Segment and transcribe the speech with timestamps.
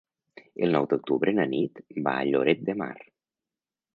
[0.67, 2.91] El nou d'octubre na Nit va a Lloret de Mar.